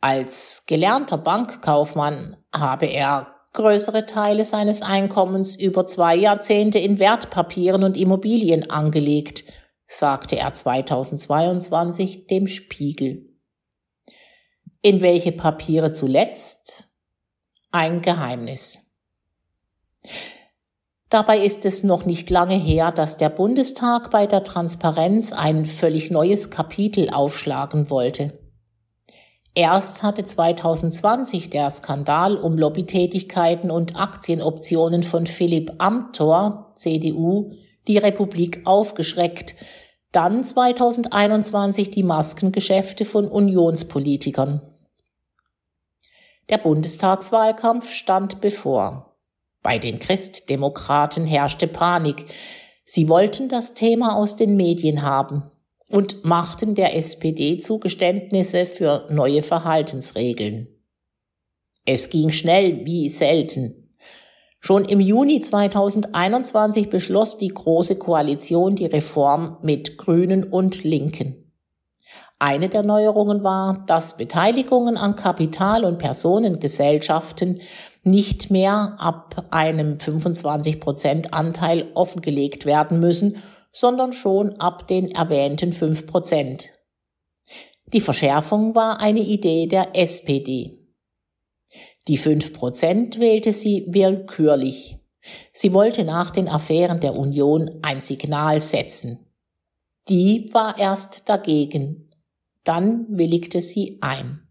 Als 0.02 0.66
gelernter 0.68 1.18
Bankkaufmann 1.18 2.38
habe 2.54 2.86
er 2.86 3.36
größere 3.54 4.06
Teile 4.06 4.44
seines 4.44 4.82
Einkommens 4.82 5.56
über 5.56 5.88
zwei 5.88 6.16
Jahrzehnte 6.16 6.78
in 6.78 7.00
Wertpapieren 7.00 7.84
und 7.84 7.98
Immobilien 7.98 8.70
angelegt, 8.70 9.46
sagte 9.88 10.38
er 10.38 10.54
2022 10.54 12.28
dem 12.28 12.48
Spiegel. 12.48 13.34
In 14.82 15.02
welche 15.02 15.32
Papiere 15.32 15.92
zuletzt? 15.92 16.90
Ein 17.72 18.02
Geheimnis. 18.02 18.85
Dabei 21.10 21.40
ist 21.40 21.66
es 21.66 21.84
noch 21.84 22.06
nicht 22.06 22.30
lange 22.30 22.56
her, 22.56 22.92
dass 22.92 23.18
der 23.18 23.30
Bundestag 23.30 24.12
bei 24.12 24.26
der 24.26 24.44
Transparenz 24.44 25.32
ein 25.32 25.66
völlig 25.66 26.12
neues 26.12 26.50
Kapitel 26.50 27.10
aufschlagen 27.10 27.90
wollte. 27.90 28.40
Erst 29.54 30.04
hatte 30.04 30.26
2020 30.26 31.50
der 31.50 31.70
Skandal 31.70 32.36
um 32.36 32.58
Lobbytätigkeiten 32.58 33.72
und 33.72 33.96
Aktienoptionen 33.96 35.04
von 35.04 35.28
Philipp 35.28 35.72
Amthor, 35.78 36.74
CDU, 36.76 37.54
die 37.88 37.98
Republik 37.98 38.64
aufgeschreckt, 38.66 39.56
dann 40.12 40.44
2021 40.44 41.92
die 41.92 42.04
Maskengeschäfte 42.04 43.06
von 43.06 43.28
Unionspolitikern. 43.30 44.62
Der 46.50 46.58
Bundestagswahlkampf 46.58 47.92
stand 47.92 48.42
bevor. 48.42 49.15
Bei 49.66 49.80
den 49.80 49.98
Christdemokraten 49.98 51.26
herrschte 51.26 51.66
Panik. 51.66 52.26
Sie 52.84 53.10
wollten 53.10 53.50
das 53.50 53.74
Thema 53.74 54.16
aus 54.16 54.36
den 54.36 54.56
Medien 54.56 55.02
haben 55.02 55.50
und 55.90 56.24
machten 56.24 56.76
der 56.76 56.96
SPD 56.96 57.58
Zugeständnisse 57.58 58.68
für 58.68 59.08
neue 59.10 59.42
Verhaltensregeln. 59.42 60.68
Es 61.84 62.12
ging 62.12 62.32
schnell 62.32 62.86
wie 62.86 63.10
selten. 63.10 63.98
Schon 64.60 64.86
im 64.86 65.00
Juni 65.00 65.42
2021 65.42 66.92
beschloss 66.92 67.40
die 67.40 67.48
Große 67.48 67.98
Koalition 67.98 68.76
die 68.76 68.86
Reform 68.86 69.58
mit 69.64 69.98
Grünen 69.98 70.44
und 70.44 70.84
Linken. 70.84 71.46
Eine 72.38 72.70
der 72.70 72.84
Neuerungen 72.84 73.44
war, 73.44 73.86
dass 73.88 74.18
Beteiligungen 74.18 74.98
an 74.98 75.16
Kapital- 75.16 75.86
und 75.86 75.98
Personengesellschaften 75.98 77.60
nicht 78.06 78.52
mehr 78.52 78.96
ab 79.00 79.48
einem 79.50 80.00
25 80.00 80.80
Prozent 80.80 81.34
Anteil 81.34 81.92
offengelegt 81.96 82.66
werden 82.66 83.00
müssen, 83.00 83.42
sondern 83.72 84.14
schon 84.14 84.60
ab 84.60 84.88
den 84.88 85.12
erwähnten 85.12 85.74
5 85.74 86.06
Prozent. 86.06 86.70
Die 87.94 88.02
Verschärfung 88.02 88.76
war 88.76 89.00
eine 89.00 89.20
Idee 89.20 89.68
der 89.68 89.96
SPD. 89.96 90.80
Die 92.08 92.18
5 92.18 92.54
Prozent 92.54 93.20
wählte 93.20 93.52
sie 93.52 93.86
willkürlich. 93.88 94.98
Sie 95.52 95.74
wollte 95.74 96.04
nach 96.04 96.30
den 96.30 96.48
Affären 96.48 97.00
der 97.00 97.16
Union 97.16 97.80
ein 97.82 98.02
Signal 98.02 98.62
setzen. 98.62 99.26
Die 100.08 100.50
war 100.54 100.78
erst 100.78 101.28
dagegen. 101.28 102.12
Dann 102.64 103.06
willigte 103.10 103.60
sie 103.62 103.98
ein. 104.02 104.48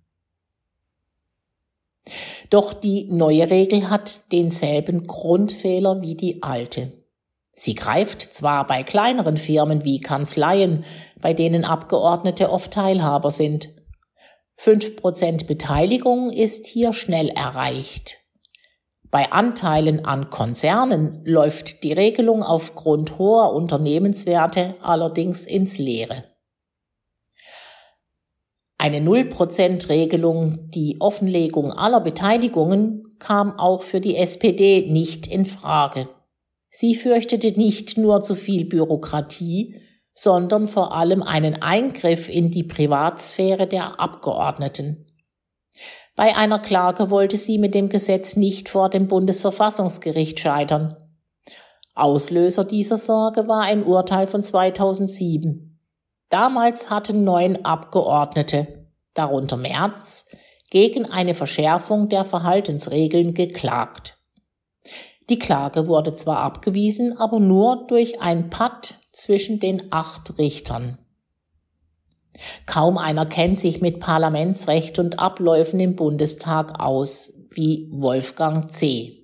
Doch 2.50 2.74
die 2.74 3.09
neue 3.11 3.50
Regel 3.50 3.88
hat 3.90 4.33
denselben 4.33 5.07
Grundfehler 5.07 6.02
wie 6.02 6.14
die 6.14 6.42
alte. 6.42 6.92
Sie 7.57 7.74
greift 7.74 8.22
zwar 8.22 8.66
bei 8.66 8.83
kleineren 8.83 9.37
Firmen 9.37 9.85
wie 9.85 10.00
Kanzleien, 10.00 10.85
bei 11.20 11.33
denen 11.35 11.64
Abgeordnete 11.64 12.50
oft 12.50 12.72
Teilhaber 12.72 13.30
sind. 13.30 13.68
Fünf 14.57 14.96
Prozent 14.96 15.46
Beteiligung 15.46 16.30
ist 16.30 16.66
hier 16.66 16.92
schnell 16.92 17.28
erreicht. 17.28 18.18
Bei 19.11 19.30
Anteilen 19.30 20.04
an 20.04 20.30
Konzernen 20.30 21.22
läuft 21.24 21.85
die 21.85 21.92
Regelung 21.92 22.42
aufgrund 22.42 23.18
hoher 23.18 23.52
Unternehmenswerte 23.52 24.74
allerdings 24.80 25.46
ins 25.46 25.78
Leere. 25.78 26.24
Eine 28.84 29.00
Null-Prozent-Regelung, 29.00 30.68
die 30.68 31.00
Offenlegung 31.00 31.72
aller 31.72 32.02
Beteiligungen, 32.02 33.16
kam 33.18 33.58
auch 33.58 33.82
für 33.82 33.98
die 33.98 34.14
SPD 34.14 34.92
nicht 34.92 35.26
in 35.26 35.46
Frage. 35.46 36.06
Sie 36.68 36.94
fürchtete 36.94 37.52
nicht 37.52 37.96
nur 37.96 38.20
zu 38.20 38.34
viel 38.34 38.66
Bürokratie, 38.66 39.80
sondern 40.14 40.68
vor 40.68 40.94
allem 40.94 41.22
einen 41.22 41.62
Eingriff 41.62 42.28
in 42.28 42.50
die 42.50 42.62
Privatsphäre 42.62 43.66
der 43.66 43.98
Abgeordneten. 44.00 45.06
Bei 46.14 46.36
einer 46.36 46.58
Klage 46.58 47.08
wollte 47.08 47.38
sie 47.38 47.56
mit 47.56 47.74
dem 47.74 47.88
Gesetz 47.88 48.36
nicht 48.36 48.68
vor 48.68 48.90
dem 48.90 49.08
Bundesverfassungsgericht 49.08 50.38
scheitern. 50.40 50.94
Auslöser 51.94 52.64
dieser 52.64 52.98
Sorge 52.98 53.48
war 53.48 53.62
ein 53.62 53.82
Urteil 53.82 54.26
von 54.26 54.42
2007. 54.42 55.73
Damals 56.28 56.90
hatten 56.90 57.24
neun 57.24 57.64
Abgeordnete, 57.64 58.88
darunter 59.14 59.56
Merz, 59.56 60.26
gegen 60.70 61.06
eine 61.06 61.34
Verschärfung 61.34 62.08
der 62.08 62.24
Verhaltensregeln 62.24 63.34
geklagt. 63.34 64.18
Die 65.30 65.38
Klage 65.38 65.87
wurde 65.87 66.14
zwar 66.14 66.38
abgewiesen, 66.38 67.16
aber 67.16 67.40
nur 67.40 67.87
durch 67.87 68.20
ein 68.20 68.50
Patt 68.50 68.98
zwischen 69.12 69.60
den 69.60 69.92
acht 69.92 70.38
Richtern. 70.38 70.98
Kaum 72.66 72.98
einer 72.98 73.26
kennt 73.26 73.58
sich 73.58 73.80
mit 73.80 74.00
Parlamentsrecht 74.00 74.98
und 74.98 75.20
Abläufen 75.20 75.78
im 75.80 75.94
Bundestag 75.94 76.80
aus, 76.80 77.32
wie 77.50 77.88
Wolfgang 77.92 78.72
C. 78.72 79.23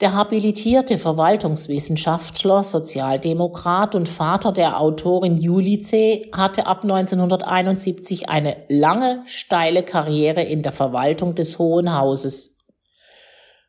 Der 0.00 0.14
habilitierte 0.14 0.96
Verwaltungswissenschaftler, 0.96 2.62
Sozialdemokrat 2.62 3.96
und 3.96 4.08
Vater 4.08 4.52
der 4.52 4.80
Autorin 4.80 5.38
Julice 5.38 6.28
hatte 6.30 6.68
ab 6.68 6.84
1971 6.84 8.28
eine 8.28 8.64
lange, 8.68 9.24
steile 9.26 9.82
Karriere 9.82 10.42
in 10.42 10.62
der 10.62 10.70
Verwaltung 10.70 11.34
des 11.34 11.58
Hohen 11.58 11.98
Hauses. 11.98 12.56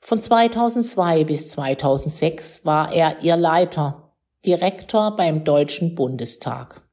Von 0.01 0.21
2002 0.21 1.23
bis 1.23 1.47
2006 1.47 2.63
war 2.63 2.93
er 2.93 3.21
ihr 3.21 3.35
Leiter, 3.35 4.13
Direktor 4.45 5.15
beim 5.15 5.43
Deutschen 5.43 5.95
Bundestag. 5.95 6.83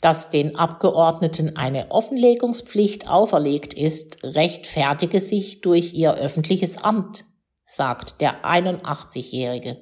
Dass 0.00 0.30
den 0.30 0.56
Abgeordneten 0.56 1.56
eine 1.56 1.92
Offenlegungspflicht 1.92 3.08
auferlegt 3.08 3.72
ist, 3.72 4.18
rechtfertige 4.24 5.20
sich 5.20 5.60
durch 5.60 5.94
ihr 5.94 6.14
öffentliches 6.14 6.76
Amt 6.76 7.24
sagt 7.72 8.20
der 8.20 8.44
81-Jährige. 8.44 9.78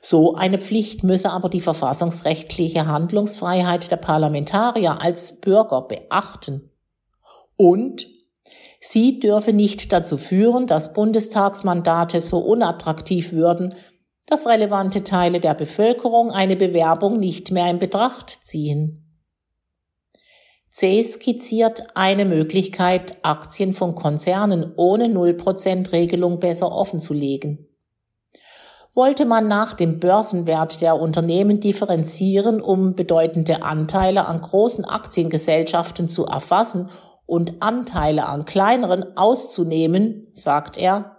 So 0.00 0.34
eine 0.34 0.58
Pflicht 0.58 1.02
müsse 1.02 1.30
aber 1.30 1.48
die 1.48 1.60
verfassungsrechtliche 1.60 2.86
Handlungsfreiheit 2.86 3.90
der 3.90 3.96
Parlamentarier 3.96 5.02
als 5.02 5.40
Bürger 5.40 5.82
beachten. 5.82 6.70
Und 7.56 8.06
sie 8.80 9.18
dürfe 9.18 9.52
nicht 9.52 9.92
dazu 9.92 10.16
führen, 10.16 10.68
dass 10.68 10.92
Bundestagsmandate 10.92 12.20
so 12.20 12.38
unattraktiv 12.38 13.32
würden, 13.32 13.74
dass 14.26 14.46
relevante 14.46 15.02
Teile 15.02 15.40
der 15.40 15.54
Bevölkerung 15.54 16.30
eine 16.30 16.54
Bewerbung 16.54 17.18
nicht 17.18 17.50
mehr 17.50 17.68
in 17.68 17.80
Betracht 17.80 18.30
ziehen. 18.44 19.05
C 20.76 21.02
skizziert 21.04 21.84
eine 21.94 22.26
Möglichkeit, 22.26 23.16
Aktien 23.22 23.72
von 23.72 23.94
Konzernen 23.94 24.74
ohne 24.76 25.06
0%-Regelung 25.06 26.38
besser 26.38 26.70
offenzulegen. 26.70 27.66
Wollte 28.92 29.24
man 29.24 29.48
nach 29.48 29.72
dem 29.72 30.00
Börsenwert 30.00 30.82
der 30.82 31.00
Unternehmen 31.00 31.60
differenzieren, 31.60 32.60
um 32.60 32.94
bedeutende 32.94 33.62
Anteile 33.62 34.26
an 34.26 34.42
großen 34.42 34.84
Aktiengesellschaften 34.84 36.10
zu 36.10 36.26
erfassen 36.26 36.90
und 37.24 37.62
Anteile 37.62 38.26
an 38.26 38.44
kleineren 38.44 39.16
auszunehmen, 39.16 40.26
sagt 40.34 40.76
er, 40.76 41.15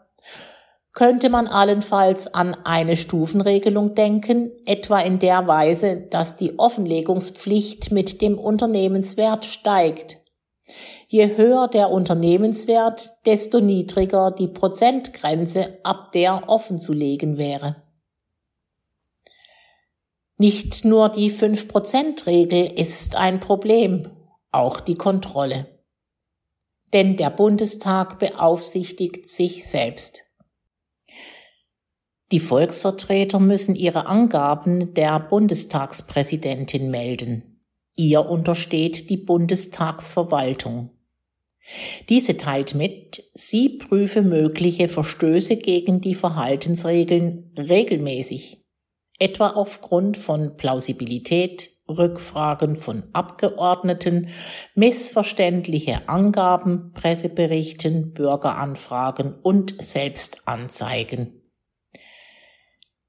könnte 0.98 1.30
man 1.30 1.46
allenfalls 1.46 2.34
an 2.34 2.56
eine 2.64 2.98
Stufenregelung 2.98 3.94
denken, 3.94 4.50
etwa 4.66 4.98
in 4.98 5.20
der 5.20 5.46
Weise, 5.46 6.08
dass 6.10 6.38
die 6.38 6.58
Offenlegungspflicht 6.58 7.92
mit 7.92 8.20
dem 8.20 8.40
Unternehmenswert 8.40 9.46
steigt. 9.46 10.18
Je 11.06 11.38
höher 11.38 11.68
der 11.68 11.92
Unternehmenswert, 11.92 13.12
desto 13.28 13.60
niedriger 13.60 14.32
die 14.32 14.48
Prozentgrenze, 14.48 15.78
ab 15.84 16.14
der 16.14 16.50
offenzulegen 16.50 17.38
wäre. 17.38 17.76
Nicht 20.38 20.84
nur 20.84 21.10
die 21.10 21.32
5%-Regel 21.32 22.72
ist 22.76 23.16
ein 23.16 23.40
Problem, 23.40 24.10
auch 24.52 24.80
die 24.80 24.96
Kontrolle. 24.96 25.68
Denn 26.92 27.18
der 27.18 27.30
Bundestag 27.30 28.18
beaufsichtigt 28.18 29.30
sich 29.30 29.68
selbst. 29.68 30.27
Die 32.34 32.42
Volksvertreter 32.42 33.40
müssen 33.40 33.74
ihre 33.74 34.08
Angaben 34.08 34.94
der 34.94 35.18
Bundestagspräsidentin 35.20 36.92
melden. 36.92 37.64
Ihr 37.96 38.26
untersteht 38.26 39.10
die 39.10 39.18
Bundestagsverwaltung. 39.18 40.92
Diese 42.10 42.36
teilt 42.36 42.76
mit, 42.76 43.24
sie 43.34 43.78
prüfe 43.78 44.22
mögliche 44.22 44.90
Verstöße 44.90 45.56
gegen 45.56 46.02
die 46.02 46.16
Verhaltensregeln 46.16 47.54
regelmäßig, 47.58 48.64
etwa 49.20 49.52
aufgrund 49.52 50.18
von 50.18 50.58
Plausibilität, 50.58 51.72
Rückfragen 51.90 52.76
von 52.76 53.04
Abgeordneten, 53.14 54.28
missverständliche 54.76 56.10
Angaben, 56.10 56.92
Presseberichten, 56.94 58.14
Bürgeranfragen 58.14 59.34
und 59.42 59.82
Selbstanzeigen. 59.82 61.37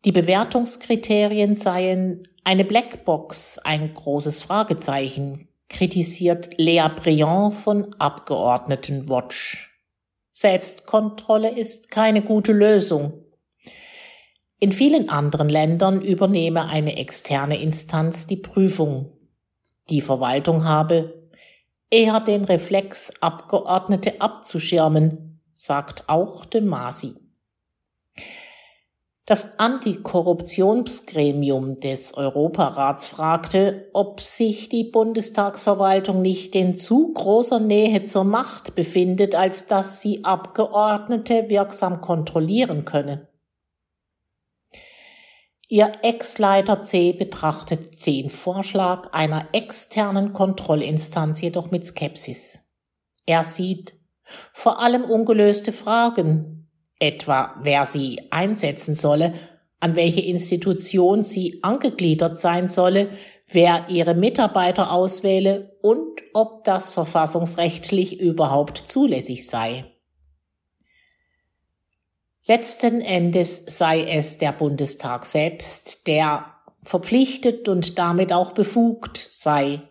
Die 0.04 0.12
Bewertungskriterien 0.12 1.56
seien 1.56 2.28
eine 2.44 2.64
Blackbox, 2.64 3.58
ein 3.58 3.92
großes 3.94 4.38
Fragezeichen, 4.38 5.48
kritisiert 5.68 6.50
Lea 6.56 6.86
Briand 6.94 7.54
von 7.54 7.94
Abgeordnetenwatch. 7.98 9.82
Selbstkontrolle 10.32 11.50
ist 11.50 11.90
keine 11.90 12.22
gute 12.22 12.52
Lösung. 12.52 13.24
In 14.60 14.70
vielen 14.70 15.08
anderen 15.08 15.48
Ländern 15.48 16.00
übernehme 16.00 16.68
eine 16.68 16.96
externe 16.96 17.60
Instanz 17.60 18.28
die 18.28 18.36
Prüfung. 18.36 19.12
Die 19.90 20.00
Verwaltung 20.00 20.64
habe 20.64 21.28
eher 21.90 22.20
den 22.20 22.44
Reflex, 22.44 23.12
Abgeordnete 23.20 24.20
abzuschirmen, 24.20 25.40
sagt 25.54 26.08
auch 26.08 26.44
de 26.44 26.60
Masi. 26.60 27.16
Das 29.28 29.58
Antikorruptionsgremium 29.58 31.76
des 31.76 32.14
Europarats 32.14 33.06
fragte, 33.08 33.90
ob 33.92 34.22
sich 34.22 34.70
die 34.70 34.84
Bundestagsverwaltung 34.84 36.22
nicht 36.22 36.54
in 36.54 36.76
zu 36.76 37.12
großer 37.12 37.60
Nähe 37.60 38.04
zur 38.04 38.24
Macht 38.24 38.74
befindet, 38.74 39.34
als 39.34 39.66
dass 39.66 40.00
sie 40.00 40.24
Abgeordnete 40.24 41.50
wirksam 41.50 42.00
kontrollieren 42.00 42.86
könne. 42.86 43.28
Ihr 45.68 45.92
Ex-Leiter 46.00 46.80
C 46.80 47.12
betrachtet 47.12 48.06
den 48.06 48.30
Vorschlag 48.30 49.12
einer 49.12 49.48
externen 49.52 50.32
Kontrollinstanz 50.32 51.42
jedoch 51.42 51.70
mit 51.70 51.86
Skepsis. 51.86 52.60
Er 53.26 53.44
sieht 53.44 53.94
vor 54.54 54.80
allem 54.80 55.04
ungelöste 55.04 55.72
Fragen, 55.72 56.57
etwa 56.98 57.54
wer 57.62 57.86
sie 57.86 58.20
einsetzen 58.30 58.94
solle, 58.94 59.34
an 59.80 59.94
welche 59.94 60.20
Institution 60.20 61.22
sie 61.24 61.60
angegliedert 61.62 62.38
sein 62.38 62.68
solle, 62.68 63.10
wer 63.46 63.86
ihre 63.88 64.14
Mitarbeiter 64.14 64.92
auswähle 64.92 65.76
und 65.80 66.20
ob 66.34 66.64
das 66.64 66.92
verfassungsrechtlich 66.92 68.20
überhaupt 68.20 68.78
zulässig 68.78 69.46
sei. 69.46 69.84
Letzten 72.46 73.00
Endes 73.02 73.62
sei 73.66 74.04
es 74.04 74.38
der 74.38 74.52
Bundestag 74.52 75.26
selbst, 75.26 76.06
der 76.06 76.46
verpflichtet 76.82 77.68
und 77.68 77.98
damit 77.98 78.32
auch 78.32 78.52
befugt 78.52 79.18
sei, 79.30 79.82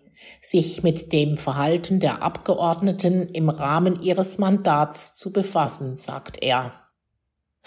sich 0.41 0.81
mit 0.81 1.13
dem 1.13 1.37
Verhalten 1.37 1.99
der 1.99 2.23
Abgeordneten 2.23 3.29
im 3.29 3.49
Rahmen 3.49 4.01
ihres 4.01 4.39
Mandats 4.39 5.15
zu 5.15 5.31
befassen, 5.31 5.95
sagt 5.95 6.41
er. 6.41 6.86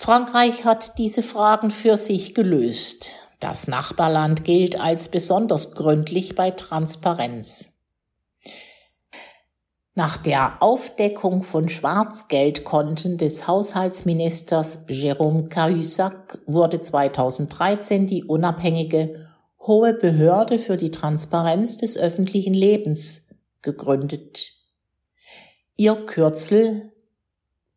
Frankreich 0.00 0.64
hat 0.64 0.96
diese 0.96 1.22
Fragen 1.22 1.70
für 1.70 1.98
sich 1.98 2.34
gelöst. 2.34 3.16
Das 3.38 3.68
Nachbarland 3.68 4.44
gilt 4.44 4.80
als 4.80 5.10
besonders 5.10 5.74
gründlich 5.74 6.34
bei 6.34 6.52
Transparenz. 6.52 7.74
Nach 9.94 10.16
der 10.16 10.62
Aufdeckung 10.62 11.42
von 11.42 11.68
Schwarzgeldkonten 11.68 13.18
des 13.18 13.46
Haushaltsministers 13.46 14.88
Jérôme 14.88 15.50
Cahusac 15.50 16.38
wurde 16.46 16.80
2013 16.80 18.06
die 18.06 18.24
unabhängige 18.24 19.28
Hohe 19.60 19.92
Behörde 19.92 20.58
für 20.58 20.76
die 20.76 20.90
Transparenz 20.90 21.76
des 21.76 21.98
öffentlichen 21.98 22.54
Lebens 22.54 23.34
gegründet. 23.60 24.54
Ihr 25.76 26.06
Kürzel 26.06 26.90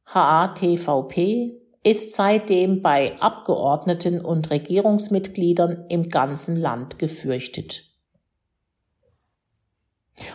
HATVP 0.05 1.62
ist 1.83 2.13
seitdem 2.13 2.81
bei 2.81 3.19
Abgeordneten 3.19 4.21
und 4.21 4.49
Regierungsmitgliedern 4.49 5.85
im 5.89 6.09
ganzen 6.09 6.55
Land 6.55 6.97
gefürchtet. 6.97 7.89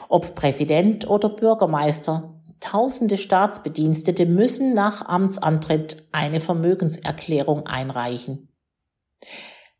Ob 0.09 0.35
Präsident 0.35 1.09
oder 1.09 1.31
Bürgermeister, 1.31 2.35
tausende 2.61 3.17
Staatsbedienstete 3.17 4.27
müssen 4.27 4.75
nach 4.75 5.07
Amtsantritt 5.07 6.09
eine 6.13 6.41
Vermögenserklärung 6.41 7.67
einreichen. 7.67 8.49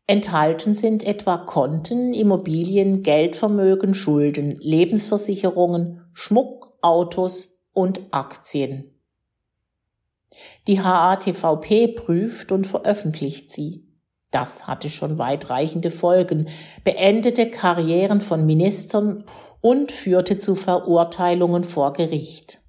Enthalten 0.07 0.73
sind 0.73 1.03
etwa 1.03 1.37
Konten, 1.37 2.13
Immobilien, 2.13 3.03
Geldvermögen, 3.03 3.93
Schulden, 3.93 4.57
Lebensversicherungen, 4.59 6.09
Schmuck, 6.13 6.73
Autos 6.81 7.67
und 7.73 8.01
Aktien. 8.11 8.98
Die 10.67 10.81
HATVP 10.81 11.87
prüft 11.89 12.51
und 12.51 12.67
veröffentlicht 12.67 13.49
sie. 13.49 13.87
Das 14.31 14.67
hatte 14.67 14.89
schon 14.89 15.17
weitreichende 15.17 15.89
Folgen, 15.89 16.47
beendete 16.83 17.49
Karrieren 17.49 18.21
von 18.21 18.45
Ministern 18.45 19.23
und 19.61 19.91
führte 19.91 20.37
zu 20.37 20.55
Verurteilungen 20.55 21.63
vor 21.63 21.93
Gericht. 21.93 22.61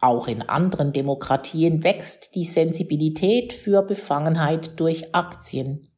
Auch 0.00 0.28
in 0.28 0.42
anderen 0.42 0.92
Demokratien 0.92 1.82
wächst 1.82 2.34
die 2.34 2.44
Sensibilität 2.44 3.52
für 3.52 3.82
Befangenheit 3.82 4.78
durch 4.78 5.14
Aktien. 5.14 5.88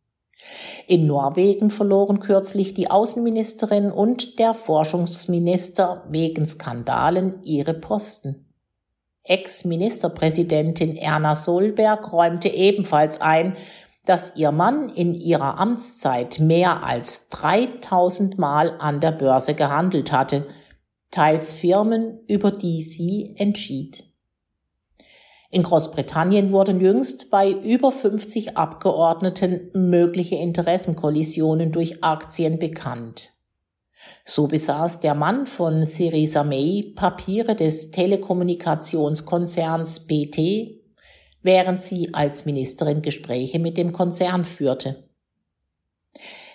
In 0.86 1.06
Norwegen 1.06 1.70
verloren 1.70 2.20
kürzlich 2.20 2.74
die 2.74 2.90
Außenministerin 2.90 3.90
und 3.90 4.38
der 4.38 4.54
Forschungsminister 4.54 6.06
wegen 6.10 6.46
Skandalen 6.46 7.42
ihre 7.42 7.74
Posten. 7.74 8.47
Ex-Ministerpräsidentin 9.28 10.96
Erna 10.96 11.36
Solberg 11.36 12.12
räumte 12.12 12.48
ebenfalls 12.48 13.20
ein, 13.20 13.56
dass 14.04 14.32
ihr 14.36 14.52
Mann 14.52 14.88
in 14.88 15.14
ihrer 15.14 15.58
Amtszeit 15.58 16.40
mehr 16.40 16.82
als 16.82 17.28
3000 17.28 18.38
Mal 18.38 18.74
an 18.78 19.00
der 19.00 19.12
Börse 19.12 19.54
gehandelt 19.54 20.12
hatte, 20.12 20.46
teils 21.10 21.54
Firmen, 21.54 22.20
über 22.26 22.50
die 22.50 22.82
sie 22.82 23.34
entschied. 23.36 24.04
In 25.50 25.62
Großbritannien 25.62 26.52
wurden 26.52 26.80
jüngst 26.80 27.30
bei 27.30 27.50
über 27.50 27.90
50 27.90 28.56
Abgeordneten 28.58 29.70
mögliche 29.72 30.36
Interessenkollisionen 30.36 31.72
durch 31.72 32.04
Aktien 32.04 32.58
bekannt. 32.58 33.32
So 34.24 34.46
besaß 34.46 35.00
der 35.00 35.14
Mann 35.14 35.46
von 35.46 35.88
Theresa 35.88 36.44
May 36.44 36.92
Papiere 36.94 37.56
des 37.56 37.90
Telekommunikationskonzerns 37.90 40.06
BT, 40.06 40.78
während 41.42 41.82
sie 41.82 42.14
als 42.14 42.44
Ministerin 42.44 43.02
Gespräche 43.02 43.58
mit 43.58 43.76
dem 43.76 43.92
Konzern 43.92 44.44
führte. 44.44 45.08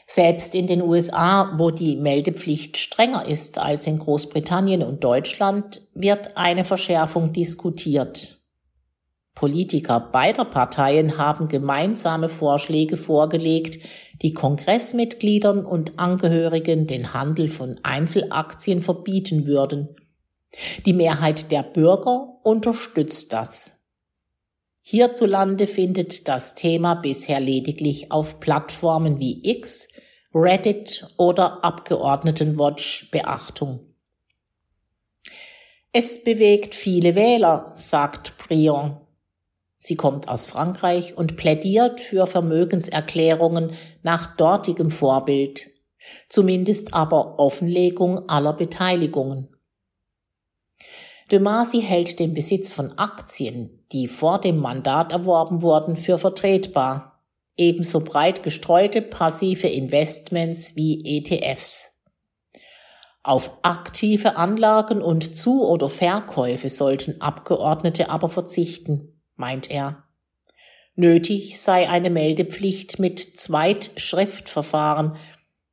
Selbst 0.05 0.53
in 0.53 0.67
den 0.67 0.81
USA, 0.81 1.53
wo 1.57 1.71
die 1.71 1.95
Meldepflicht 1.95 2.77
strenger 2.77 3.25
ist 3.25 3.57
als 3.57 3.87
in 3.87 3.99
Großbritannien 3.99 4.83
und 4.83 5.03
Deutschland, 5.03 5.87
wird 5.93 6.37
eine 6.37 6.65
Verschärfung 6.65 7.33
diskutiert. 7.33 8.42
Politiker 9.35 9.99
beider 9.99 10.45
Parteien 10.45 11.17
haben 11.17 11.47
gemeinsame 11.47 12.29
Vorschläge 12.29 12.97
vorgelegt, 12.97 13.79
die 14.21 14.33
Kongressmitgliedern 14.33 15.65
und 15.65 15.97
Angehörigen 15.97 16.87
den 16.87 17.13
Handel 17.13 17.49
von 17.49 17.75
Einzelaktien 17.83 18.81
verbieten 18.81 19.47
würden. 19.47 19.95
Die 20.85 20.93
Mehrheit 20.93 21.51
der 21.51 21.63
Bürger 21.63 22.39
unterstützt 22.43 23.33
das. 23.33 23.79
Hierzulande 24.81 25.65
findet 25.65 26.27
das 26.27 26.55
Thema 26.55 26.93
bisher 26.95 27.39
lediglich 27.39 28.11
auf 28.11 28.39
Plattformen 28.39 29.19
wie 29.19 29.39
X, 29.49 29.87
Reddit 30.33 31.07
oder 31.17 31.63
Abgeordnetenwatch 31.63 33.09
Beachtung. 33.09 33.93
Es 35.91 36.23
bewegt 36.23 36.75
viele 36.75 37.15
Wähler, 37.15 37.71
sagt 37.75 38.37
Brion. 38.37 38.97
Sie 39.85 39.97
kommt 39.97 40.29
aus 40.29 40.45
Frankreich 40.45 41.17
und 41.17 41.35
plädiert 41.35 41.99
für 41.99 42.25
Vermögenserklärungen 42.25 43.71
nach 44.01 44.37
dortigem 44.37 44.91
Vorbild, 44.91 45.71
zumindest 46.29 46.93
aber 46.93 47.37
Offenlegung 47.37 48.29
aller 48.29 48.53
Beteiligungen. 48.53 49.49
De 51.31 51.39
Masi 51.39 51.81
hält 51.81 52.19
den 52.19 52.33
Besitz 52.33 52.71
von 52.71 52.97
Aktien, 52.97 53.85
die 53.91 54.07
vor 54.07 54.39
dem 54.39 54.57
Mandat 54.57 55.11
erworben 55.11 55.61
wurden, 55.61 55.97
für 55.97 56.17
vertretbar, 56.17 57.21
ebenso 57.57 57.99
breit 57.99 58.41
gestreute 58.41 59.01
passive 59.01 59.67
Investments 59.67 60.77
wie 60.77 61.17
ETFs. 61.17 61.89
Auf 63.21 63.51
aktive 63.63 64.37
Anlagen 64.37 65.01
und 65.01 65.37
Zu- 65.37 65.67
oder 65.67 65.89
Verkäufe 65.89 66.69
sollten 66.69 67.19
Abgeordnete 67.19 68.09
aber 68.09 68.29
verzichten 68.29 69.12
meint 69.35 69.69
er. 69.69 70.03
Nötig 70.95 71.59
sei 71.59 71.89
eine 71.89 72.09
Meldepflicht 72.09 72.99
mit 72.99 73.19
Zweitschriftverfahren. 73.19 75.15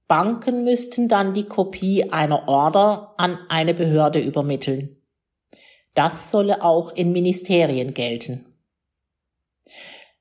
Banken 0.08 0.64
müssten 0.64 1.08
dann 1.08 1.34
die 1.34 1.44
Kopie 1.44 2.10
einer 2.10 2.48
Order 2.48 3.14
an 3.18 3.38
eine 3.48 3.74
Behörde 3.74 4.18
übermitteln. 4.18 4.96
Das 5.94 6.30
solle 6.30 6.62
auch 6.62 6.92
in 6.92 7.12
Ministerien 7.12 7.94
gelten. 7.94 8.46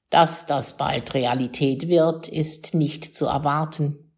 Dass 0.10 0.46
das 0.46 0.78
bald 0.78 1.14
Realität 1.14 1.88
wird, 1.88 2.28
ist 2.28 2.74
nicht 2.74 3.16
zu 3.16 3.28
erwarten. 3.28 4.10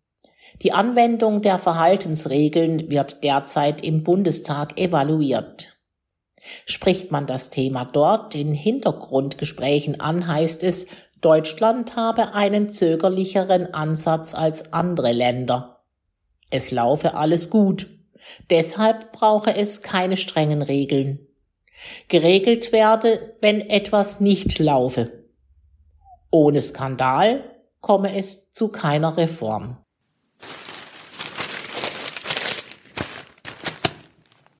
Die 0.61 0.73
Anwendung 0.73 1.41
der 1.41 1.59
Verhaltensregeln 1.59 2.89
wird 2.89 3.23
derzeit 3.23 3.83
im 3.83 4.03
Bundestag 4.03 4.79
evaluiert. 4.79 5.77
Spricht 6.65 7.11
man 7.11 7.27
das 7.27 7.49
Thema 7.49 7.85
dort 7.85 8.35
in 8.35 8.53
Hintergrundgesprächen 8.53 9.99
an, 9.99 10.27
heißt 10.27 10.63
es, 10.63 10.87
Deutschland 11.21 11.95
habe 11.95 12.33
einen 12.33 12.69
zögerlicheren 12.71 13.73
Ansatz 13.73 14.33
als 14.33 14.73
andere 14.73 15.11
Länder. 15.11 15.83
Es 16.49 16.71
laufe 16.71 17.13
alles 17.13 17.49
gut. 17.49 17.87
Deshalb 18.49 19.11
brauche 19.11 19.55
es 19.55 19.81
keine 19.81 20.17
strengen 20.17 20.61
Regeln. 20.61 21.27
Geregelt 22.07 22.71
werde, 22.71 23.35
wenn 23.41 23.61
etwas 23.61 24.19
nicht 24.19 24.59
laufe. 24.59 25.11
Ohne 26.31 26.61
Skandal 26.61 27.43
komme 27.81 28.15
es 28.15 28.51
zu 28.51 28.69
keiner 28.69 29.17
Reform. 29.17 29.80